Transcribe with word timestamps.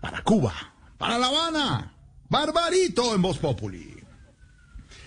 Para 0.00 0.20
Cuba, 0.22 0.52
para 0.96 1.16
La 1.16 1.28
Habana, 1.28 1.92
Barbarito 2.28 3.14
en 3.14 3.22
Voz 3.22 3.38
Populi. 3.38 3.94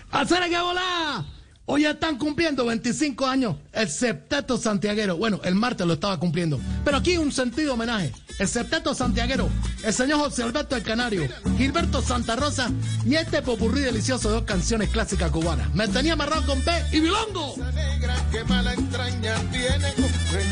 ¡Hacer 0.09 0.49
que 0.49 0.58
volá! 0.58 1.26
Hoy 1.66 1.85
están 1.85 2.17
cumpliendo 2.17 2.66
25 2.66 3.27
años 3.27 3.58
el 3.73 3.89
septeto 3.89 4.58
santiaguero. 4.58 5.17
Bueno, 5.17 5.41
el 5.44 5.55
martes 5.55 5.86
lo 5.86 5.94
estaba 5.94 6.17
cumpliendo. 6.17 6.59
Pero 6.86 6.98
aquí 6.98 7.17
un 7.17 7.31
sentido 7.31 7.73
homenaje. 7.73 8.13
El 8.39 8.48
septeto 8.48 8.94
santiaguero, 8.94 9.49
el 9.84 9.94
señor 9.94 10.20
José 10.20 10.44
Alberto 10.44 10.75
el 10.75 10.84
Canario, 10.84 11.27
Gilberto 11.58 12.02
Santa 12.02 12.36
Rosa 12.36 12.72
y 13.05 13.16
este 13.16 13.41
popurrí 13.41 13.81
delicioso 13.81 14.30
de 14.30 14.36
dos 14.36 14.44
canciones 14.44 14.89
clásicas 14.89 15.30
cubanas. 15.30 15.73
Me 15.75 15.88
tenía 15.89 16.13
amarrado 16.13 16.45
con 16.45 16.61
P 16.61 16.72
y 16.94 17.02
Bilongo. 17.02 17.53
Esa 17.55 17.72
negra 17.72 18.16
que 18.31 18.44
mala 18.45 18.73
entraña 18.73 19.36
tiene 19.52 19.94
con 19.94 20.09
fe. 20.09 20.44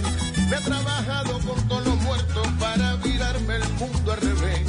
Me 0.49 0.55
ha 0.55 0.59
trabajado 0.61 1.39
con 1.39 1.67
todos 1.67 1.85
los 1.85 1.95
muertos 2.01 2.47
para 2.59 2.95
mundo 2.97 3.18
al 4.19 4.37
revés. 4.37 4.61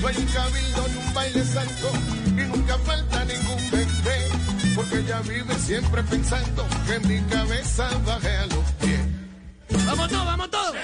No 0.00 0.08
hay 0.08 0.16
un 0.16 0.26
cabildo 0.26 0.88
ni 0.88 1.06
un 1.06 1.14
baile 1.14 1.44
santo 1.44 1.92
y 2.28 2.56
nunca 2.56 2.78
falta 2.78 3.24
ningún 3.24 3.70
bebé. 3.70 4.28
Porque 4.74 4.98
ella 4.98 5.20
vive 5.20 5.54
siempre 5.58 6.02
pensando 6.04 6.66
que 6.86 7.08
mi 7.08 7.20
cabeza 7.22 7.88
baje 8.04 8.36
a 8.36 8.46
los 8.46 8.72
pies. 8.80 9.86
¡Vamos 9.86 10.08
todos, 10.08 10.26
vamos 10.26 10.50
todos! 10.50 10.76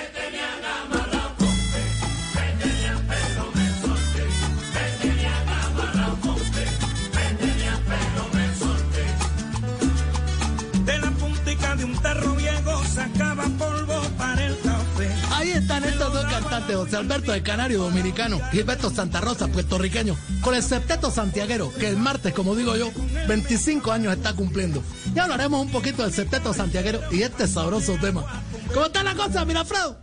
Cantantes, 16.63 16.77
José 16.77 16.97
Alberto 16.97 17.33
de 17.33 17.43
Canario, 17.43 17.83
dominicano, 17.83 18.41
Gilberto 18.51 18.91
Santa 18.91 19.21
Rosa, 19.21 19.49
puertorriqueño, 19.49 20.17
con 20.41 20.55
el 20.55 20.63
septeto 20.63 21.11
santiaguero, 21.11 21.73
que 21.75 21.89
el 21.89 21.97
martes, 21.97 22.33
como 22.33 22.55
digo 22.55 22.77
yo, 22.77 22.91
25 23.29 23.93
años 23.93 24.15
está 24.17 24.33
cumpliendo. 24.35 24.83
Ya 25.15 25.25
hablaremos 25.25 25.61
un 25.65 25.71
poquito 25.71 26.03
del 26.03 26.13
septeto 26.13 26.53
santiaguero 26.55 27.01
y 27.11 27.23
este 27.23 27.47
sabroso 27.47 27.97
tema. 28.01 28.25
¿Cómo 28.73 28.87
está 28.87 29.03
la 29.03 29.15
cosa, 29.15 29.45
Mirafredo? 29.45 29.99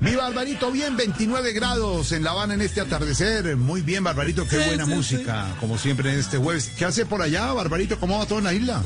Mi 0.00 0.14
Barbarito, 0.14 0.70
bien, 0.70 0.96
29 0.96 1.52
grados 1.52 2.12
en 2.12 2.22
La 2.22 2.30
Habana 2.30 2.54
en 2.54 2.60
este 2.60 2.80
atardecer. 2.80 3.56
Muy 3.56 3.80
bien, 3.80 4.04
Barbarito, 4.04 4.46
qué 4.46 4.62
Sí, 4.62 4.68
buena 4.68 4.84
sí, 4.84 4.90
música, 4.90 5.46
como 5.58 5.78
siempre 5.78 6.12
en 6.12 6.20
este 6.20 6.38
jueves. 6.38 6.70
¿Qué 6.78 6.84
hace 6.84 7.06
por 7.06 7.22
allá, 7.22 7.52
Barbarito? 7.52 7.98
¿Cómo 7.98 8.18
va 8.18 8.26
todo 8.26 8.38
en 8.38 8.44
la 8.44 8.54
isla? 8.54 8.82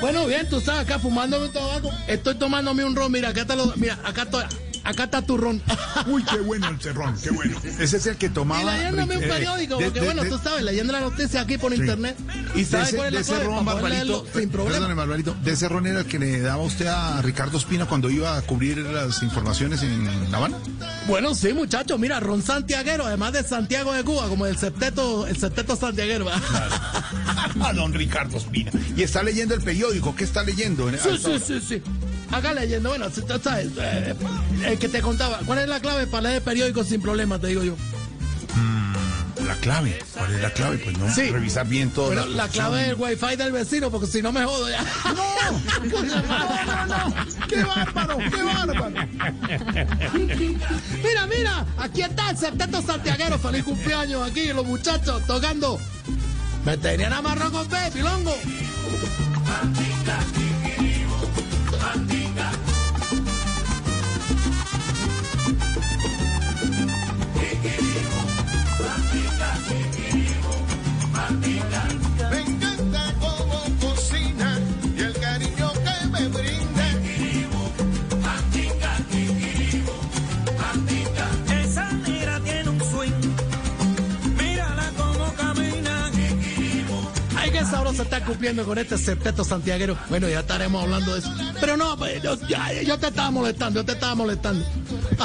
Bueno, 0.00 0.24
bien, 0.26 0.48
tú 0.48 0.60
sabes, 0.60 0.82
acá 0.82 0.98
fumándome 0.98 1.46
un 1.46 1.52
tabaco. 1.52 1.90
Estoy 2.06 2.36
tomándome 2.36 2.84
un 2.84 2.94
ron, 2.94 3.10
mira, 3.12 3.30
acá 3.30 3.42
está, 3.42 3.56
lo, 3.56 3.74
mira, 3.76 3.98
acá, 4.04 4.22
estoy, 4.22 4.44
acá 4.84 5.04
está 5.04 5.22
tu 5.22 5.36
ron. 5.36 5.60
Uy, 6.06 6.22
qué 6.24 6.38
bueno 6.38 6.68
el 6.68 6.80
cerrón, 6.80 7.14
qué 7.22 7.30
bueno. 7.30 7.56
Ese 7.78 7.96
es 7.96 8.06
el 8.06 8.16
que 8.16 8.28
tomaba. 8.28 8.62
Y 8.74 8.76
leyéndome 8.78 9.16
un 9.18 9.24
eh, 9.24 9.28
periódico, 9.28 9.76
de- 9.76 9.84
porque 9.84 10.00
de- 10.00 10.06
bueno, 10.06 10.22
de- 10.24 10.30
tú 10.30 10.38
sabes, 10.38 10.62
leyendo 10.64 10.92
la 10.92 11.00
noticia 11.00 11.40
aquí 11.42 11.58
por 11.58 11.72
Sí. 11.72 11.80
internet. 11.80 12.16
Y 12.54 12.64
sabes 12.64 12.94
cuál 12.94 13.14
es 13.14 13.28
la 13.28 13.34
clave 13.36 13.44
ron, 13.44 13.64
para 13.64 13.80
Barbarito, 13.82 14.26
sin 14.34 14.48
perdóname. 14.50 14.94
Barbarito, 14.94 15.34
de 15.42 15.52
ese 15.52 15.68
ron 15.68 15.86
era 15.86 16.00
el 16.00 16.06
que 16.06 16.18
le 16.18 16.40
daba 16.40 16.62
usted 16.62 16.86
a 16.86 17.20
Ricardo 17.22 17.58
Espina 17.58 17.86
cuando 17.86 18.10
iba 18.10 18.36
a 18.36 18.42
cubrir 18.42 18.78
las 18.78 19.22
informaciones 19.22 19.82
en 19.82 20.30
La 20.30 20.38
Habana. 20.38 20.56
Bueno, 21.06 21.34
sí, 21.34 21.52
muchachos, 21.52 21.98
mira, 21.98 22.20
ron 22.20 22.42
santiaguero, 22.42 23.04
además 23.06 23.32
de 23.32 23.42
Santiago 23.42 23.92
de 23.92 24.04
Cuba, 24.04 24.28
como 24.28 24.46
el 24.46 24.56
septeto, 24.56 25.26
el 25.26 25.36
septeto 25.36 25.76
santiaguero. 25.76 26.26
A 27.62 27.72
don 27.72 27.92
Ricardo 27.92 28.36
Espina. 28.38 28.70
Y 28.96 29.02
está 29.02 29.22
leyendo 29.22 29.54
el 29.54 29.60
periódico, 29.62 30.14
¿qué 30.14 30.24
está 30.24 30.42
leyendo? 30.42 30.88
En- 30.88 30.98
Sí, 30.98 31.10
sí, 31.18 31.38
sí, 31.44 31.60
sí. 31.60 31.82
Acá 32.32 32.52
leyendo, 32.54 32.90
bueno, 32.90 33.06
sabes, 33.42 33.68
eh, 33.78 34.14
el 34.66 34.78
que 34.78 34.88
te 34.88 35.00
contaba, 35.02 35.40
¿cuál 35.46 35.58
es 35.60 35.68
la 35.68 35.80
clave 35.80 36.06
para 36.06 36.28
leer 36.28 36.42
periódicos 36.42 36.86
sin 36.86 37.02
problema, 37.02 37.38
te 37.38 37.48
digo 37.48 37.64
yo? 37.64 37.74
La 39.46 39.56
clave, 39.56 39.98
¿cuál 40.16 40.34
es 40.34 40.42
la 40.42 40.50
clave? 40.52 40.78
Pues 40.78 40.96
no, 40.96 41.12
Sí. 41.12 41.22
revisar 41.30 41.66
bien 41.66 41.90
todo. 41.90 42.10
Pero 42.10 42.26
la 42.26 42.46
clave 42.46 42.82
es 42.82 42.88
el 42.90 42.94
wifi 42.94 43.34
del 43.36 43.50
vecino, 43.50 43.90
porque 43.90 44.06
si 44.06 44.22
no 44.22 44.30
me 44.30 44.44
jodo 44.44 44.68
ya. 44.70 44.80
No, 45.06 45.50
no, 46.02 46.86
no, 46.86 47.14
qué 47.48 47.64
bárbaro, 47.64 48.18
qué 48.18 48.42
bárbaro. 48.42 48.90
Mira, 51.02 51.26
mira, 51.26 51.66
aquí 51.78 52.02
está 52.02 52.30
el 52.30 52.36
septeto 52.38 52.80
santiaguero, 52.80 53.38
feliz 53.40 53.64
cumpleaños 53.64 54.30
aquí, 54.30 54.52
los 54.52 54.64
muchachos 54.64 55.20
tocando. 55.26 55.80
Me 56.64 56.76
tenían 56.76 57.12
amarrado 57.12 57.50
con 57.50 57.66
P, 57.66 57.76
pilongo. 57.92 58.36
Está 88.02 88.24
cumpliendo 88.24 88.64
con 88.64 88.78
este 88.78 88.98
septeto 88.98 89.44
santiaguero. 89.44 89.96
Bueno, 90.08 90.28
ya 90.28 90.40
estaremos 90.40 90.82
hablando 90.82 91.14
de 91.14 91.20
eso. 91.20 91.32
Pero 91.60 91.76
no, 91.76 91.96
pues, 91.96 92.22
yo, 92.22 92.36
te 92.98 93.06
estaba 93.06 93.30
molestando, 93.30 93.80
yo 93.80 93.84
te 93.84 93.92
estaba 93.92 94.14
molestando. 94.14 94.64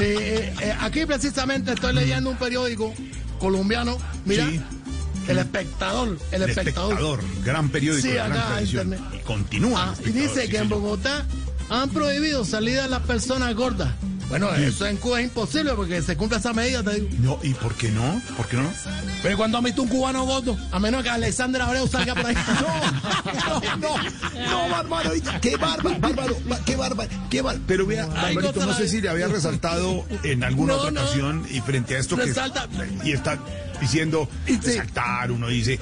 Eh, 0.02 0.18
eh, 0.20 0.54
eh, 0.62 0.76
aquí 0.82 1.06
precisamente 1.06 1.72
estoy 1.72 1.94
leyendo 1.94 2.30
un 2.30 2.36
periódico 2.36 2.94
colombiano. 3.40 3.98
Mira, 4.26 4.46
Sí. 4.46 4.62
El 5.30 5.38
Espectador, 5.40 6.18
El 6.32 6.44
El 6.44 6.50
Espectador. 6.50 6.92
espectador, 6.92 7.20
gran 7.46 7.70
periódico, 7.70 8.02
Sí, 8.02 8.10
de 8.10 8.16
gran 8.16 8.34
acá, 8.34 8.62
internet. 8.62 9.00
Y 9.14 9.18
continúa. 9.20 9.94
Ah, 9.94 9.94
y 10.06 10.10
dice 10.12 10.44
sí, 10.44 10.50
que 10.50 10.58
en. 10.58 10.70
Bogotá 10.70 11.26
han 11.70 11.90
prohibido 11.92 12.44
salir 12.44 12.80
a 12.80 12.88
las 12.88 13.02
personas 13.04 13.56
gordas. 13.56 13.90
Bueno, 14.30 14.52
eso 14.56 14.86
en 14.88 14.98
Cuba 14.98 15.20
es 15.22 15.26
imposible 15.28 15.74
porque 15.76 16.02
se 16.02 16.18
cumple 16.18 16.40
esa 16.40 16.52
medida, 16.52 16.82
te 16.84 17.00
digo. 17.00 17.08
No, 17.20 17.40
¿y 17.44 17.54
por 17.54 17.76
qué 17.76 17.90
no? 17.92 18.22
¿Por 18.36 18.48
qué 18.48 18.58
no? 18.58 18.72
Pero 19.22 19.38
cuando 19.38 19.58
has 19.60 19.64
visto 19.64 19.84
un 19.84 19.88
cubano 19.88 20.26
gordo, 20.26 20.58
a 20.72 20.80
menos 20.80 21.04
que 21.04 21.10
Alexander 21.10 21.62
Abreu 21.62 21.88
salga 21.88 22.16
por 22.16 22.26
ahí. 22.26 22.36
No, 23.46 23.78
no, 23.78 23.98
no, 24.50 24.70
bárbaro, 24.70 25.12
qué 25.42 25.58
bárbaro, 25.58 26.00
bárbaro, 26.00 26.38
qué 26.66 26.76
bárbaro, 26.76 27.10
qué 27.30 27.42
bárbaro. 27.42 27.64
Pero 27.68 27.86
vea, 27.86 28.06
Barbarito, 28.08 28.66
no 28.66 28.74
sé 28.74 28.88
si 28.88 29.02
le 29.02 29.10
había 29.10 29.28
resaltado 29.28 30.06
en 30.24 30.44
alguna 30.44 30.74
No, 30.74 30.80
otra 30.80 30.92
no. 30.92 31.02
ocasión 31.02 31.46
y 31.50 31.62
frente 31.62 31.96
a 31.96 32.00
esto 32.00 32.16
Resalta. 32.16 32.68
que 33.02 33.10
y 33.10 33.14
está 33.14 33.38
diciendo 33.80 34.28
sí. 34.48 34.58
resaltar, 34.62 35.32
uno 35.32 35.48
dice 35.48 35.80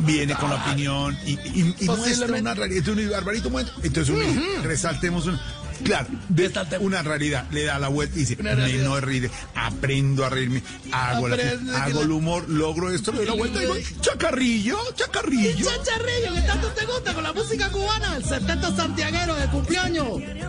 viene 0.00 0.34
con 0.34 0.50
la 0.50 0.56
opinión 0.56 1.16
y, 1.24 1.32
y- 1.32 1.76
y 1.80 1.84
muestra 1.86 2.26
una 2.36 2.54
realidad. 2.54 2.78
Entonces, 2.78 3.10
Barbarito 3.10 3.48
entonces 3.82 4.08
uno 4.14 4.26
dice, 4.26 4.40
resaltemos 4.62 5.26
una. 5.26 5.40
Claro, 5.82 6.06
de- 6.28 6.78
una 6.80 7.02
realidad, 7.02 7.46
le 7.50 7.64
da 7.64 7.78
la 7.78 7.88
vuelta 7.88 8.16
y 8.16 8.20
dice, 8.20 8.36
no 8.82 9.00
ríe, 9.00 9.30
aprendo 9.54 10.24
a 10.24 10.28
reírme, 10.30 10.62
hago, 10.92 11.28
la- 11.28 11.36
hago 11.82 12.02
el 12.02 12.10
humor, 12.10 12.48
logro 12.48 12.90
esto, 12.90 13.10
le 13.12 13.18
doy 13.18 13.26
la 13.26 13.32
vuelta 13.34 13.62
y 13.62 13.66
voy, 13.66 13.84
chacarrillo, 14.00 14.78
chacarrillo. 14.94 15.66
Chacharrillo, 15.66 16.34
que 16.34 16.40
tanto 16.42 16.68
te 16.68 16.84
gusta 16.86 17.14
con 17.14 17.24
la 17.24 17.32
música 17.32 17.68
cubana, 17.70 18.16
el 18.16 18.24
septeto 18.24 18.74
santiaguero 18.76 19.34
de 19.34 19.46
cumpleaños. 19.48 20.08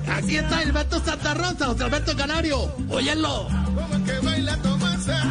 Aquí 0.10 0.38
está 0.38 0.60
Alberto 0.60 1.02
Santa 1.04 1.34
Rosa, 1.34 1.66
José 1.68 1.84
Alberto 1.84 2.16
Canario. 2.16 2.76
Óyenlo. 2.90 3.48
Como 3.48 4.06
que 4.06 4.20
baila 4.20 4.58
Tomasa, 4.62 5.24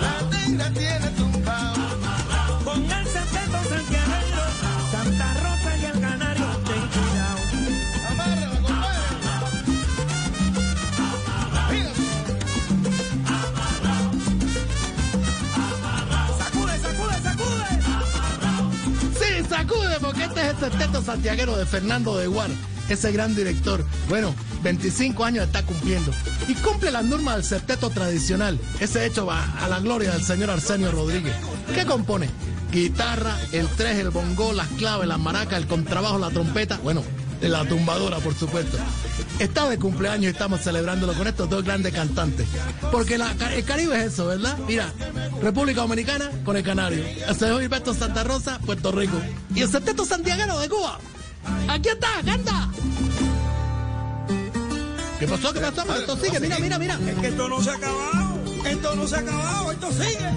la 0.00 0.38
negra 0.46 0.70
tiene 0.70 1.06
tumbao. 1.16 1.74
Con 2.64 2.84
el 2.84 3.06
septeto 3.06 3.58
santiaguero, 3.68 4.42
Santa 4.92 5.34
Rosa 5.34 5.76
y 5.80 5.84
el 5.84 6.00
este 20.38 20.66
es 20.66 20.72
el 20.72 20.78
septeto 20.78 21.02
santiaguero 21.02 21.56
de 21.56 21.66
Fernando 21.66 22.16
de 22.16 22.28
Guar, 22.28 22.50
ese 22.88 23.10
gran 23.12 23.34
director. 23.34 23.84
Bueno, 24.08 24.34
25 24.62 25.24
años 25.24 25.46
está 25.46 25.64
cumpliendo. 25.64 26.12
Y 26.46 26.54
cumple 26.54 26.90
las 26.90 27.04
normas 27.04 27.36
del 27.36 27.44
septeto 27.44 27.90
tradicional. 27.90 28.58
Ese 28.78 29.04
hecho 29.04 29.26
va 29.26 29.44
a 29.58 29.68
la 29.68 29.80
gloria 29.80 30.12
del 30.12 30.22
señor 30.22 30.50
Arsenio 30.50 30.92
Rodríguez. 30.92 31.34
¿Qué 31.74 31.84
compone? 31.84 32.28
Guitarra, 32.70 33.36
el 33.52 33.66
tres, 33.68 33.98
el 33.98 34.10
bongo, 34.10 34.52
las 34.52 34.68
claves, 34.68 35.08
las 35.08 35.18
maracas, 35.18 35.58
el 35.58 35.66
contrabajo, 35.66 36.18
la 36.18 36.30
trompeta. 36.30 36.78
Bueno, 36.82 37.02
la 37.42 37.64
tumbadora, 37.66 38.18
por 38.18 38.34
supuesto. 38.34 38.76
Está 39.38 39.68
de 39.68 39.78
cumpleaños 39.78 40.24
y 40.24 40.28
estamos 40.28 40.60
celebrándolo 40.60 41.12
con 41.14 41.26
estos 41.28 41.48
dos 41.48 41.62
grandes 41.62 41.92
cantantes. 41.92 42.46
Porque 42.90 43.16
la- 43.18 43.32
el 43.54 43.64
Caribe 43.64 43.96
es 43.98 44.12
eso, 44.14 44.26
¿verdad? 44.26 44.56
Mira, 44.66 44.92
República 45.42 45.82
Dominicana 45.82 46.30
con 46.44 46.56
el 46.56 46.62
Canario. 46.64 47.04
El 47.06 47.36
señor 47.36 47.60
Gilberto 47.60 47.94
Santa 47.94 48.24
Rosa, 48.24 48.58
Puerto 48.66 48.90
Rico. 48.90 49.20
Y 49.54 49.60
el 49.62 49.70
septeto 49.70 50.04
santiaguero 50.04 50.58
de 50.58 50.68
Cuba. 50.68 50.98
Aquí 51.68 51.88
está, 51.90 52.08
canta. 52.24 52.68
¿Qué 55.20 55.26
pasó? 55.26 55.52
¿Qué 55.52 55.60
pasó? 55.60 55.82
Esto 55.96 56.16
sigue, 56.16 56.40
mira, 56.40 56.58
mira, 56.58 56.78
mira. 56.78 56.98
Es 57.06 57.18
que 57.18 57.28
esto 57.28 57.48
no 57.48 57.62
se 57.62 57.70
ha 57.70 57.74
acabado. 57.74 58.38
Esto 58.64 58.94
no 58.96 59.06
se 59.06 59.16
ha 59.16 59.18
acabado. 59.18 59.72
Esto 59.72 59.92
sigue. 59.92 60.28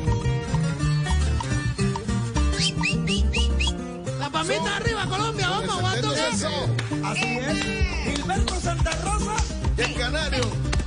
La 4.19 4.29
palmita 4.29 4.75
arriba, 4.77 5.05
Colombia, 5.07 5.49
vamos, 5.49 5.77
¿cuánto 5.79 5.90
Eso. 6.33 6.69
Así 7.03 7.37
es. 7.37 8.15
Gilberto 8.15 8.59
Santa 8.61 8.91
Rosa. 9.03 9.35
Y 9.77 9.81
el 9.81 9.93
canario. 9.95 10.41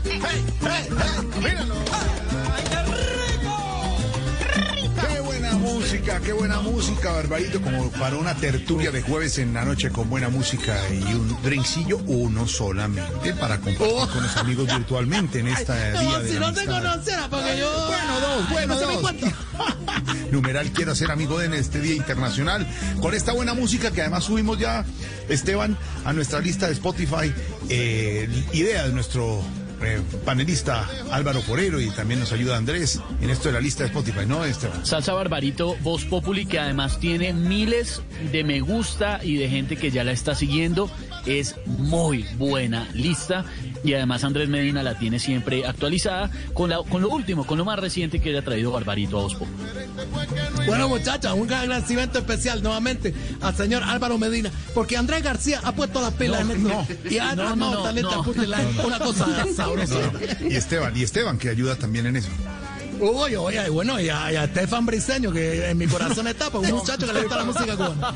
¡Hey, 0.04 0.20
hey, 0.22 0.44
hey! 0.60 0.88
¡Míralo! 1.42 1.74
¡Ay, 2.54 2.64
qué 2.70 2.82
rico! 3.42 3.54
¡Qué 5.08 5.20
buena 5.20 5.52
música! 5.54 6.20
¡Qué 6.20 6.32
buena 6.32 6.60
música, 6.60 7.12
Barbarito! 7.12 7.60
Como 7.60 7.90
para 7.92 8.16
una 8.16 8.34
tertulia 8.34 8.90
de 8.90 9.02
jueves 9.02 9.38
en 9.38 9.54
la 9.54 9.64
noche 9.64 9.90
con 9.90 10.08
buena 10.10 10.28
música 10.28 10.76
y 10.90 11.02
un 11.14 11.36
drinkcillo, 11.42 11.98
uno 12.06 12.46
solamente 12.46 13.34
para 13.34 13.56
compartir 13.60 13.86
Oh. 13.90 14.06
con 14.08 14.22
los 14.22 14.36
amigos 14.36 14.66
virtualmente 14.66 15.40
en 15.40 15.48
esta 15.48 15.74
día 15.74 16.00
Como 16.00 16.18
de 16.18 16.28
si 16.28 16.34
la 16.34 16.40
no 16.40 16.52
te 16.54 16.64
conociera, 16.66 17.28
porque 17.28 17.58
yo. 17.58 17.86
Bueno, 17.86 18.20
dos, 18.20 18.50
bueno, 18.50 18.74
no 18.74 18.86
me 18.86 18.94
dos. 18.94 19.32
Numeral 20.30 20.70
quiero 20.72 20.94
ser 20.94 21.10
amigo 21.10 21.38
de 21.38 21.44
en 21.44 21.54
este 21.54 21.80
Día 21.80 21.94
Internacional 21.94 22.66
con 23.00 23.14
esta 23.14 23.32
buena 23.32 23.54
música 23.54 23.90
que 23.90 24.00
además 24.00 24.24
subimos 24.24 24.58
ya, 24.58 24.84
Esteban, 25.28 25.76
a 26.04 26.12
nuestra 26.12 26.40
lista 26.40 26.66
de 26.66 26.72
Spotify. 26.72 27.32
eh, 27.68 28.28
idea 28.52 28.86
de 28.86 28.92
nuestro 28.92 29.42
eh, 29.82 30.00
panelista 30.24 30.88
Álvaro 31.10 31.42
Forero 31.42 31.80
y 31.80 31.90
también 31.90 32.20
nos 32.20 32.32
ayuda 32.32 32.56
Andrés 32.56 33.00
en 33.20 33.28
esto 33.28 33.48
de 33.48 33.54
la 33.54 33.60
lista 33.60 33.82
de 33.82 33.88
Spotify, 33.88 34.26
¿no, 34.26 34.44
Esteban? 34.44 34.86
Salsa 34.86 35.12
Barbarito, 35.12 35.76
Voz 35.82 36.04
Populi, 36.04 36.46
que 36.46 36.58
además 36.58 36.98
tiene 36.98 37.32
miles 37.32 38.00
de 38.32 38.44
me 38.44 38.60
gusta 38.60 39.20
y 39.22 39.36
de 39.36 39.48
gente 39.48 39.76
que 39.76 39.90
ya 39.90 40.04
la 40.04 40.12
está 40.12 40.34
siguiendo. 40.34 40.90
Es 41.26 41.56
muy 41.66 42.24
buena 42.36 42.88
lista 42.92 43.44
y 43.82 43.94
además 43.94 44.24
Andrés 44.24 44.48
Medina 44.48 44.82
la 44.82 44.98
tiene 44.98 45.18
siempre 45.18 45.66
actualizada 45.66 46.30
con, 46.52 46.70
la, 46.70 46.78
con 46.82 47.02
lo 47.02 47.08
último, 47.08 47.46
con 47.46 47.58
lo 47.58 47.64
más 47.64 47.78
reciente 47.78 48.20
que 48.20 48.30
haya 48.30 48.42
traído 48.42 48.72
Barbarito 48.72 49.20
a 49.20 49.28
Populi. 49.28 49.50
Bueno, 50.66 50.88
muchachos, 50.88 51.32
un 51.34 51.52
agradecimiento 51.52 52.18
especial 52.18 52.62
nuevamente 52.62 53.14
al 53.40 53.54
señor 53.54 53.82
Álvaro 53.82 54.18
Medina, 54.18 54.50
porque 54.74 54.96
Andrés 54.96 55.22
García 55.22 55.60
ha 55.62 55.72
puesto 55.72 56.00
las 56.00 56.14
pilas 56.14 56.42
en 56.42 56.50
esto 56.52 56.86
y 57.10 57.18
ha 57.18 57.34
No, 57.34 57.44
no, 57.44 57.48
armado 57.50 57.74
no, 57.74 57.82
talento 57.82 58.24
no. 58.24 58.84
Una 58.86 58.98
cosa 58.98 59.46
sabrosa. 59.54 59.96
Y 60.48 60.54
Esteban, 60.54 60.96
y 60.96 61.02
Esteban 61.02 61.38
que 61.38 61.48
ayuda 61.50 61.76
también 61.76 62.06
en 62.06 62.16
eso. 62.16 62.28
Uy, 63.00 63.34
oye, 63.36 63.68
bueno, 63.70 64.00
y 64.00 64.08
a, 64.08 64.32
y 64.32 64.36
a 64.36 64.44
Estefan 64.44 64.86
Briseño, 64.86 65.32
que 65.32 65.70
en 65.70 65.78
mi 65.78 65.86
corazón 65.86 66.26
está, 66.28 66.50
pues 66.50 66.70
un 66.70 66.78
muchacho 66.78 67.06
que 67.06 67.12
le 67.12 67.20
gusta 67.22 67.36
la 67.36 67.44
música 67.44 67.76
cubana. 67.76 68.14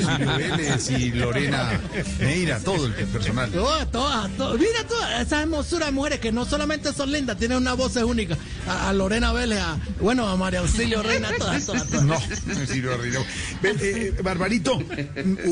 Silvio 0.00 0.36
Vélez 0.36 0.90
y 0.90 1.10
Lorena 1.12 1.80
Neira, 2.18 2.58
todo 2.60 2.86
el 2.86 2.92
personal. 2.92 3.50
Todas, 3.50 3.90
todas, 3.90 4.30
todas. 4.36 4.58
Mira 4.58 4.86
todas 4.88 5.20
esas 5.26 5.42
hermosuras 5.42 5.86
de 5.88 5.92
mujeres 5.92 6.20
que 6.20 6.32
no 6.32 6.44
solamente 6.44 6.92
son 6.92 7.12
lindas, 7.12 7.36
tienen 7.38 7.58
una 7.58 7.74
voz 7.74 7.96
única. 7.96 8.36
A, 8.68 8.88
a 8.88 8.92
Lorena 8.92 9.32
Vélez, 9.32 9.58
a, 9.60 9.76
bueno, 10.00 10.26
a 10.28 10.36
María 10.36 10.60
Auxilio 10.60 11.02
Reina, 11.02 11.28
todas, 11.38 11.66
todas, 11.66 11.86
todas. 11.88 12.04
No, 12.04 12.18
Silvio 12.66 12.96
Rodrigo. 12.96 13.24
Ve, 13.62 13.76
eh, 13.80 14.14
Barbarito, 14.22 14.80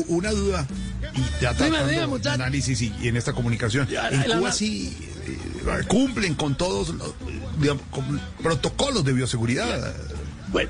una 0.07 0.31
duda. 0.31 0.65
Y 1.15 1.41
ya 1.41 1.53
Dime, 1.53 1.83
dime, 1.89 2.07
muchacho. 2.07 2.35
análisis 2.35 2.81
y, 2.81 2.93
y 3.01 3.07
en 3.07 3.17
esta 3.17 3.33
comunicación. 3.33 3.87
Ya, 3.87 4.09
En 4.09 4.27
la- 4.29 4.35
Cuba 4.37 4.49
la- 4.49 4.53
sí 4.53 4.95
eh, 5.25 5.37
cumplen 5.87 6.35
con 6.35 6.55
todos 6.55 6.89
los 6.89 7.13
digamos, 7.59 7.83
con 7.91 8.19
protocolos 8.41 9.03
de 9.03 9.13
bioseguridad. 9.13 9.93
Bueno, 10.51 10.69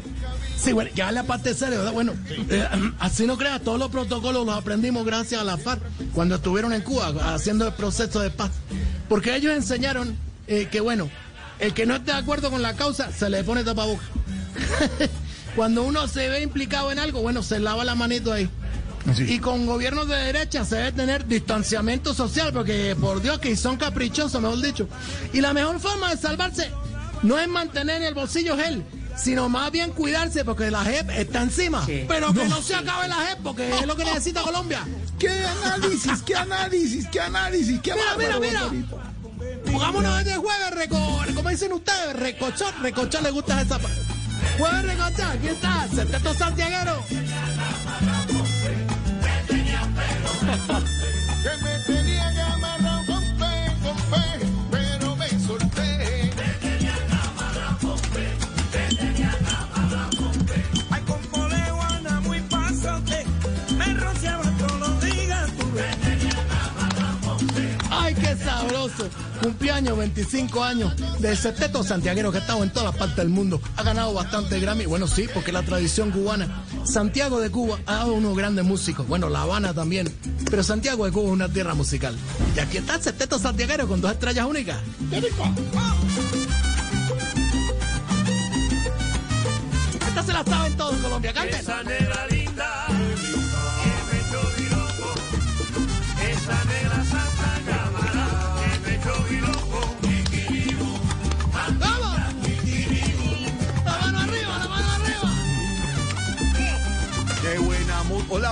sí, 0.57 0.73
bueno, 0.73 0.91
ya 0.93 1.11
la 1.11 1.23
parte 1.23 1.53
seria, 1.53 1.77
¿verdad? 1.77 1.93
Bueno, 1.93 2.13
eh, 2.49 2.67
así 2.99 3.25
no 3.25 3.37
creas, 3.37 3.61
todos 3.61 3.79
los 3.79 3.89
protocolos 3.89 4.45
los 4.45 4.55
aprendimos 4.55 5.05
gracias 5.05 5.41
a 5.41 5.43
la 5.43 5.57
FARC 5.57 5.81
cuando 6.13 6.35
estuvieron 6.35 6.73
en 6.73 6.81
Cuba 6.81 7.13
haciendo 7.33 7.65
el 7.65 7.73
proceso 7.73 8.19
de 8.19 8.29
paz. 8.29 8.51
Porque 9.07 9.35
ellos 9.35 9.55
enseñaron 9.55 10.17
eh, 10.47 10.67
que, 10.69 10.81
bueno, 10.81 11.09
el 11.59 11.73
que 11.73 11.85
no 11.85 11.95
esté 11.95 12.11
de 12.11 12.17
acuerdo 12.17 12.51
con 12.51 12.61
la 12.61 12.75
causa 12.75 13.11
se 13.11 13.29
le 13.29 13.43
pone 13.43 13.63
tapabocas. 13.63 14.07
cuando 15.55 15.83
uno 15.83 16.07
se 16.07 16.27
ve 16.29 16.41
implicado 16.41 16.91
en 16.91 16.99
algo, 16.99 17.21
bueno, 17.21 17.43
se 17.43 17.59
lava 17.59 17.83
la 17.83 17.95
manito 17.95 18.33
ahí. 18.33 18.49
Y 19.27 19.39
con 19.39 19.65
gobiernos 19.65 20.07
de 20.07 20.15
derecha 20.15 20.65
se 20.65 20.75
debe 20.75 20.91
tener 20.91 21.25
distanciamiento 21.25 22.13
social, 22.13 22.51
porque 22.53 22.95
por 22.99 23.21
Dios 23.21 23.39
que 23.39 23.55
son 23.55 23.77
caprichosos, 23.77 24.41
mejor 24.41 24.61
dicho. 24.61 24.87
Y 25.33 25.41
la 25.41 25.53
mejor 25.53 25.79
forma 25.79 26.09
de 26.11 26.17
salvarse 26.17 26.71
no 27.23 27.39
es 27.39 27.47
mantener 27.47 27.97
en 27.97 28.03
el 28.03 28.13
bolsillo 28.13 28.55
gel, 28.57 28.83
sino 29.17 29.49
más 29.49 29.71
bien 29.71 29.91
cuidarse, 29.91 30.45
porque 30.45 30.69
la 30.69 30.83
JEP 30.83 31.09
está 31.11 31.41
encima. 31.41 31.85
Pero 32.07 32.33
que 32.33 32.45
no. 32.45 32.61
se 32.61 32.75
acabe 32.75 33.07
la 33.07 33.15
JEP, 33.15 33.39
porque 33.43 33.69
es 33.79 33.85
lo 33.87 33.95
que 33.95 34.05
necesita 34.05 34.41
Colombia. 34.41 34.85
¿Qué 35.19 35.29
análisis? 35.29 36.21
¿Qué 36.25 36.35
análisis? 36.35 37.07
¿Qué 37.07 37.19
análisis? 37.19 37.79
¿Qué 37.81 37.93
Mira, 37.93 38.39
mira, 38.39 38.39
mira. 38.39 38.85
Pongámonos 39.71 40.23
de 40.25 40.35
jueves, 40.35 40.71
reco, 40.71 40.97
como 41.35 41.49
dicen 41.49 41.73
ustedes, 41.73 42.15
recochón, 42.15 42.73
recochón 42.81 43.23
le 43.23 43.31
gusta 43.31 43.61
esa. 43.61 43.79
pa- 43.79 43.89
Jueves 44.57 44.83
recochón, 44.83 45.27
aquí 45.37 45.47
está, 45.47 45.87
Septeto 45.93 46.33
Santiaguero. 46.33 47.03
25 69.99 70.63
años 70.63 70.93
del 71.19 71.37
septeto 71.37 71.83
santiaguero 71.83 72.31
que 72.31 72.37
ha 72.37 72.41
estado 72.41 72.63
en 72.63 72.71
todas 72.71 72.95
partes 72.95 73.17
del 73.17 73.29
mundo. 73.29 73.61
Ha 73.75 73.83
ganado 73.83 74.13
bastante 74.13 74.59
Grammy. 74.59 74.85
Bueno, 74.85 75.07
sí, 75.07 75.27
porque 75.33 75.51
la 75.51 75.61
tradición 75.61 76.11
cubana. 76.11 76.63
Santiago 76.83 77.39
de 77.39 77.51
Cuba 77.51 77.79
ha 77.85 77.95
dado 77.95 78.13
unos 78.13 78.35
grandes 78.35 78.65
músicos. 78.65 79.07
Bueno, 79.07 79.29
La 79.29 79.43
Habana 79.43 79.73
también. 79.73 80.13
Pero 80.49 80.63
Santiago 80.63 81.05
de 81.05 81.11
Cuba 81.11 81.27
es 81.27 81.33
una 81.33 81.49
tierra 81.49 81.73
musical. 81.73 82.17
Y 82.55 82.59
aquí 82.59 82.77
está 82.77 82.95
el 82.95 83.03
septeto 83.03 83.37
santiaguero 83.37 83.87
con 83.87 84.01
dos 84.01 84.11
estrellas 84.11 84.45
únicas. 84.45 84.77
Esta 90.07 90.23
se 90.23 90.33
la 90.33 90.43
saben 90.43 90.77
todos 90.77 90.95
en 90.95 91.01
Colombia. 91.01 91.33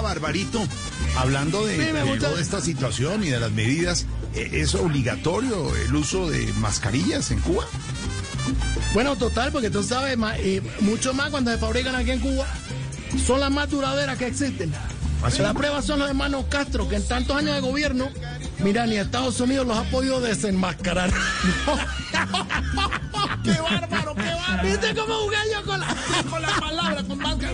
Barbarito. 0.02 0.66
Hablando 1.18 1.66
de, 1.66 1.78
toda 2.20 2.40
esta 2.40 2.62
situación 2.62 3.24
y 3.24 3.30
de 3.30 3.40
las 3.40 3.52
medidas, 3.52 4.06
eh, 4.36 4.50
¿es 4.54 4.76
obligatorio 4.76 5.76
el 5.76 5.96
uso 5.96 6.30
de 6.30 6.52
mascarillas 6.54 7.32
en 7.32 7.40
Cuba? 7.40 7.66
Bueno, 8.94 9.16
total, 9.16 9.52
porque 9.52 9.70
tú 9.70 9.84
sabes, 9.84 10.18
eh, 10.38 10.62
mucho 10.82 11.14
más 11.14 11.30
cuando 11.30 11.52
se 11.52 11.58
fabrican 11.58 11.96
aquí 11.96 12.12
en 12.12 12.20
Cuba, 12.20 12.48
son 13.26 13.40
las 13.40 13.52
más 13.52 13.70
duraderas 13.70 14.18
que 14.18 14.28
existen. 14.28 14.74
¿Ah, 15.24 15.32
sí? 15.32 15.42
La 15.42 15.54
prueba 15.54 15.82
son 15.82 16.00
los 16.00 16.10
hermanos 16.10 16.46
Castro, 16.50 16.88
que 16.88 16.98
en 16.98 17.08
tantos 17.08 17.36
años 17.36 17.56
de 17.56 17.62
gobierno, 17.62 18.10
mira, 18.60 18.86
ni 18.86 18.98
Estados 18.98 19.40
Unidos 19.40 19.66
los 19.66 19.78
ha 19.78 19.84
podido 19.90 20.22
desenmascarar. 20.22 21.12
¡Qué 23.44 23.52
bárbaro, 23.62 24.14
qué 24.16 24.22
bárbaro! 24.22 24.27
¿Viste 24.64 24.96
cómo 24.96 25.14
jugué 25.16 25.38
yo 25.54 25.64
con 25.64 25.80
la, 25.80 25.88
con 26.30 26.42
la 26.42 26.60
palabra, 26.60 27.04
con 27.04 27.18
máscara? 27.18 27.54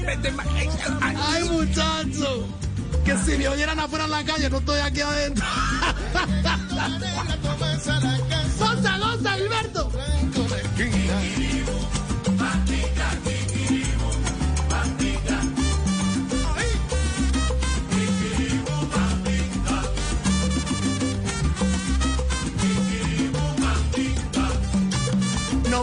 ¡Ay, 1.02 1.44
muchacho! 1.50 2.48
Que 3.04 3.18
si 3.18 3.38
me 3.38 3.48
oyeran 3.48 3.80
afuera 3.80 4.06
en 4.06 4.12
la 4.12 4.24
calle, 4.24 4.50
no 4.50 4.58
estoy 4.60 4.80
aquí 4.80 5.02
adentro. 5.02 5.46
¡Goza, 8.60 8.98
goza, 8.98 9.32
Gilberto! 9.34 9.73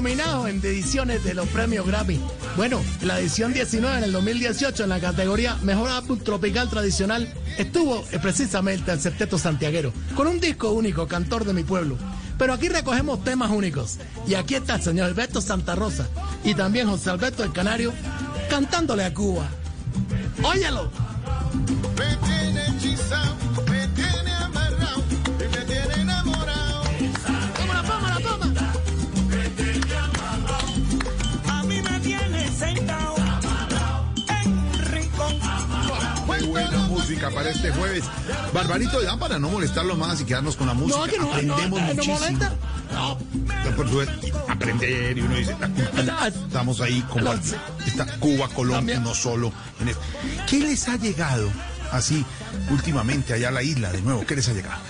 Nominados 0.01 0.49
en 0.49 0.57
ediciones 0.61 1.23
de 1.25 1.35
los 1.35 1.47
premios 1.49 1.87
Grammy. 1.87 2.19
Bueno, 2.57 2.81
la 3.03 3.21
edición 3.21 3.53
19 3.53 3.99
en 3.99 4.05
el 4.05 4.13
2018 4.13 4.85
en 4.85 4.89
la 4.89 4.99
categoría 4.99 5.57
Mejor 5.57 5.91
Álbum 5.91 6.19
Tropical 6.19 6.71
Tradicional 6.71 7.31
estuvo 7.59 8.03
eh, 8.11 8.19
precisamente 8.19 8.93
el 8.93 8.99
Septeto 8.99 9.37
Santiaguero, 9.37 9.93
con 10.17 10.27
un 10.27 10.41
disco 10.41 10.71
único, 10.71 11.07
Cantor 11.07 11.45
de 11.45 11.53
mi 11.53 11.65
Pueblo. 11.65 11.99
Pero 12.39 12.55
aquí 12.55 12.71
recogemos 12.71 13.23
temas 13.25 13.51
únicos. 13.51 13.99
Y 14.27 14.33
aquí 14.33 14.55
está 14.55 14.77
el 14.77 14.83
señor 14.83 15.05
Alberto 15.05 15.43
Santa 15.43 15.75
Rosa 15.75 16.09
y 16.45 16.55
también 16.55 16.89
José 16.89 17.11
Alberto 17.11 17.45
el 17.45 17.53
Canario 17.53 17.93
cantándole 18.49 19.05
a 19.05 19.13
Cuba. 19.13 19.51
Óyelo. 20.43 21.10
Música 37.11 37.31
para 37.31 37.51
este 37.51 37.71
jueves. 37.73 38.05
Barbarito, 38.55 39.03
ya 39.03 39.17
para 39.17 39.39
no 39.39 39.51
molestarlo 39.51 39.97
más 39.97 40.21
y 40.21 40.25
quedarnos 40.25 40.57
con 40.57 40.69
la 40.69 40.75
música. 40.75 40.99
No, 40.99 41.07
que 41.07 41.19
no, 41.19 41.33
Aprendemos 41.33 41.81
no, 41.81 41.87
no 41.87 41.95
muchísimo. 41.95 42.39
No, 42.93 43.19
aprender 44.49 45.19
y 45.19 45.21
uno 45.21 45.35
dice, 45.35 45.57
estamos 46.47 46.81
ahí 46.81 47.03
como 47.11 47.33
está 47.33 48.07
Cuba, 48.19 48.49
Colombia, 48.49 49.01
no 49.01 49.15
solo 49.15 49.53
en. 49.81 49.93
¿Qué 50.49 50.61
les 50.61 50.89
ha 50.89 50.97
llegado 50.97 51.51
así 51.91 52.25
últimamente 52.71 53.35
allá 53.35 53.49
a 53.49 53.53
la 53.53 53.63
isla 53.63 53.91
de 53.91 54.03
nuevo? 54.03 54.25
¿Qué 54.25 54.37
les 54.37 54.49
ha 54.49 54.53
llegado? 54.53 54.81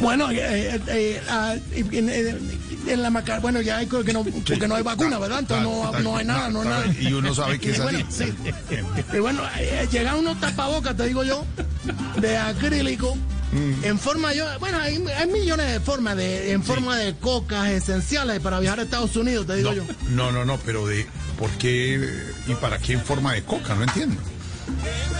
Bueno, 0.00 0.30
eh, 0.30 0.36
eh, 0.40 0.80
eh, 0.88 1.22
ah, 1.28 1.54
en, 1.74 3.02
la 3.02 3.10
maca, 3.10 3.40
bueno, 3.40 3.60
ya 3.60 3.78
hay 3.78 3.86
que 3.86 4.12
no, 4.12 4.24
porque 4.24 4.68
no 4.68 4.76
hay 4.76 4.82
vacuna, 4.82 5.18
¿verdad? 5.18 5.40
Entonces 5.40 5.64
no, 5.66 5.92
no 6.00 6.16
hay 6.16 6.24
nada, 6.24 6.48
no 6.50 6.62
hay 6.62 6.68
nada. 6.68 6.86
Y 7.00 7.12
uno 7.12 7.34
sabe 7.34 7.58
que 7.60 7.70
es 7.70 7.78
Y 7.78 7.80
bueno, 7.80 7.98
así. 8.08 8.24
sí. 8.24 8.76
Y 9.12 9.18
bueno, 9.18 9.42
llegan 9.90 10.16
unos 10.16 10.38
tapabocas, 10.40 10.96
te 10.96 11.06
digo 11.06 11.24
yo, 11.24 11.44
de 12.20 12.36
acrílico, 12.36 13.16
Mm. 13.52 13.84
en 13.84 13.98
forma, 13.98 14.34
yo, 14.34 14.44
bueno, 14.58 14.78
hay, 14.78 15.02
hay 15.18 15.28
millones 15.28 15.72
de 15.72 15.80
formas, 15.80 16.16
de, 16.16 16.52
en 16.52 16.62
forma 16.62 16.96
de 16.98 17.14
cocas 17.14 17.68
esenciales 17.70 18.40
para 18.40 18.58
viajar 18.60 18.80
a 18.80 18.82
Estados 18.82 19.16
Unidos, 19.16 19.46
te 19.46 19.56
digo 19.56 19.72
yo. 19.72 19.84
No, 20.10 20.32
no, 20.32 20.44
no, 20.44 20.58
pero 20.58 20.86
de 20.86 21.06
¿por 21.38 21.50
qué 21.52 22.24
y 22.46 22.54
para 22.54 22.78
qué 22.78 22.94
en 22.94 23.02
forma 23.02 23.34
de 23.34 23.44
coca? 23.44 23.74
No 23.74 23.84
entiendo. 23.84 24.20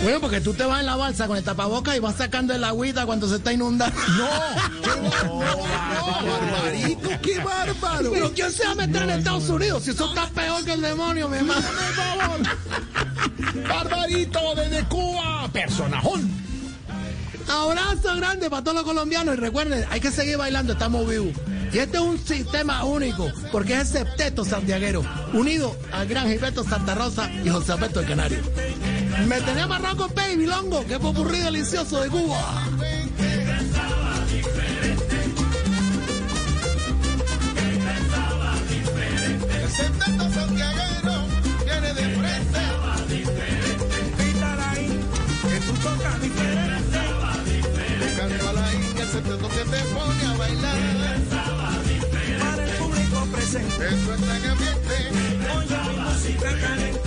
Bueno, 0.01 0.21
porque 0.21 0.41
tú 0.41 0.53
te 0.53 0.63
vas 0.63 0.79
en 0.79 0.85
la 0.85 0.95
balsa 0.95 1.27
con 1.27 1.37
el 1.37 1.43
tapabocas 1.43 1.95
y 1.95 1.99
vas 1.99 2.15
sacando 2.15 2.53
el 2.53 2.63
agüita 2.63 3.05
cuando 3.05 3.27
se 3.27 3.35
está 3.35 3.53
inundando. 3.53 3.97
No, 5.23 5.39
barbarito, 5.39 7.09
qué 7.21 7.39
bárbaro. 7.39 8.11
Pero 8.11 8.33
¿quién 8.33 8.51
se 8.51 8.65
va 8.65 8.71
a 8.71 8.75
meter 8.75 9.03
en 9.03 9.09
Estados 9.11 9.49
Unidos 9.49 9.83
si 9.83 9.91
eso 9.91 10.07
está 10.09 10.27
peor 10.29 10.63
que 10.63 10.73
el 10.73 10.81
demonio, 10.81 11.29
mi 11.29 11.37
hermano? 11.37 11.67
Barbarito 13.67 14.55
desde 14.55 14.83
Cuba, 14.85 15.49
personajón. 15.51 16.29
Abrazo 17.47 18.15
grande 18.15 18.49
para 18.49 18.63
todos 18.63 18.75
los 18.75 18.83
colombianos 18.83 19.35
y 19.35 19.39
recuerden, 19.39 19.85
hay 19.89 19.99
que 19.99 20.11
seguir 20.11 20.37
bailando, 20.37 20.73
estamos 20.73 21.07
vivos. 21.07 21.33
Y 21.71 21.79
este 21.79 21.97
es 21.97 22.03
un 22.03 22.17
sistema 22.17 22.83
único, 22.83 23.31
porque 23.51 23.73
es 23.73 23.79
el 23.79 23.87
septeto 23.87 24.45
santiaguero, 24.45 25.03
unido 25.33 25.75
al 25.91 26.07
gran 26.07 26.27
Gilberto 26.27 26.63
Santa 26.63 26.95
Rosa 26.95 27.29
y 27.43 27.49
José 27.49 27.73
Alberto 27.73 27.99
el 27.99 28.07
Canario. 28.07 28.39
Me 29.25 29.41
tenía 29.41 29.63
amarrado 29.63 29.97
con 29.97 30.15
Baby 30.15 30.45
Longo, 30.45 30.85
que 30.85 30.99
popurrí 30.99 31.39
delicioso 31.39 32.01
de 32.01 32.09
Cuba. 32.09 32.63
El 39.49 39.69
septeto 39.69 40.29
santiaguero 40.29 41.25
viene 41.65 41.93
de 41.93 42.03
frente. 42.15 42.59
Quítala 44.17 44.69
ahí, 44.71 44.99
que 45.49 45.59
tú 45.61 45.73
tocas 45.73 46.21
diferente. 46.21 46.99
Canto 48.17 48.49
a 48.49 48.53
la 48.53 48.73
India, 48.73 49.03
el 49.03 49.09
septeto 49.09 49.49
que 49.49 49.63
te 49.65 49.79
pone 49.93 50.25
a 50.25 50.37
bailar. 50.37 50.77
Para 52.39 52.63
el 52.63 52.69
público 52.71 53.27
presente, 53.33 53.87
Eso 53.87 54.13
está 54.13 54.37
en 54.37 54.45
ambiente 54.45 54.87
oye 55.57 55.77
mi 55.89 55.99
música 55.99 56.49
caliente. 56.61 57.06